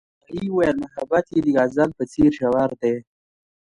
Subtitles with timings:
[0.27, 2.95] هغې وویل محبت یې د غزل په څېر ژور دی.